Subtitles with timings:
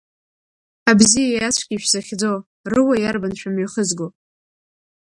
[0.89, 2.31] Абзиеи ацәгьеи шәзыхьӡо,
[2.71, 4.07] рыуа иарбан шәымҩахызго?